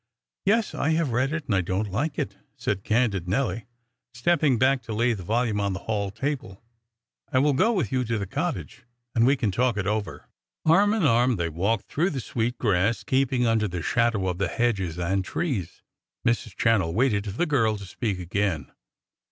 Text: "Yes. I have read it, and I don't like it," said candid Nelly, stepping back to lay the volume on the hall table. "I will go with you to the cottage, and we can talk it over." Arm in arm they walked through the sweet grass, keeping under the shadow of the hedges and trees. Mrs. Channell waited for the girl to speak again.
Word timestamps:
"Yes. 0.45 0.73
I 0.73 0.93
have 0.93 1.11
read 1.11 1.31
it, 1.31 1.45
and 1.45 1.53
I 1.53 1.61
don't 1.61 1.91
like 1.91 2.17
it," 2.17 2.35
said 2.57 2.83
candid 2.83 3.27
Nelly, 3.27 3.67
stepping 4.15 4.57
back 4.57 4.81
to 4.81 4.95
lay 4.95 5.13
the 5.13 5.21
volume 5.21 5.59
on 5.61 5.73
the 5.73 5.81
hall 5.85 6.09
table. 6.09 6.63
"I 7.31 7.37
will 7.37 7.53
go 7.53 7.71
with 7.73 7.91
you 7.91 8.03
to 8.05 8.17
the 8.17 8.25
cottage, 8.25 8.81
and 9.13 9.27
we 9.27 9.35
can 9.35 9.51
talk 9.51 9.77
it 9.77 9.85
over." 9.85 10.27
Arm 10.65 10.95
in 10.95 11.03
arm 11.05 11.35
they 11.35 11.49
walked 11.49 11.85
through 11.85 12.09
the 12.09 12.19
sweet 12.19 12.57
grass, 12.57 13.03
keeping 13.03 13.45
under 13.45 13.67
the 13.67 13.83
shadow 13.83 14.27
of 14.27 14.39
the 14.39 14.47
hedges 14.47 14.97
and 14.97 15.23
trees. 15.23 15.83
Mrs. 16.27 16.55
Channell 16.57 16.95
waited 16.95 17.25
for 17.27 17.33
the 17.33 17.45
girl 17.45 17.77
to 17.77 17.85
speak 17.85 18.17
again. 18.17 18.71